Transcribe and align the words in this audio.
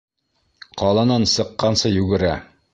Ҡаланан 0.83 1.29
сыҡҡансы 1.35 1.95
йүгерә. 1.95 2.37